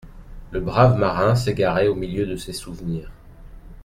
Le 0.49 0.59
brave 0.59 0.97
marin 0.97 1.35
s'égarait 1.35 1.87
au 1.87 1.93
milieu 1.93 2.25
de 2.25 2.35
ses 2.35 2.53
souvenirs. 2.53 3.11